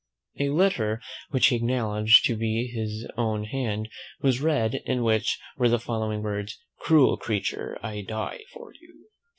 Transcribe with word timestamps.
A 0.39 0.49
letter, 0.49 0.99
which 1.29 1.45
he 1.49 1.55
acknowledged 1.57 2.25
to 2.25 2.35
be 2.35 2.65
his 2.65 3.07
own 3.17 3.43
hand, 3.43 3.87
was 4.19 4.41
read, 4.41 4.81
in 4.87 5.03
which 5.03 5.39
were 5.57 5.69
the 5.69 5.77
following 5.77 6.23
words, 6.23 6.57
"Cruel 6.79 7.17
creature, 7.17 7.77
I 7.83 8.01
die 8.01 8.39
for 8.51 8.73
you." 8.73 9.09